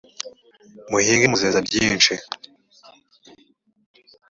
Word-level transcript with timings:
muhinge 0.89 1.25
muzeza 1.31 1.59
byinshi. 1.67 2.13